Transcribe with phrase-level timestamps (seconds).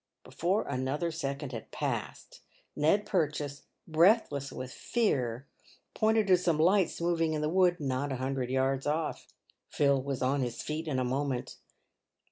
[0.23, 2.41] Before another second had passed,
[2.75, 5.45] Ned Purchase, breathless with fear,
[5.93, 9.27] pointed to some lights moving in the wood not a hundred yards off.
[9.69, 11.57] Phil was on his feet in a moment.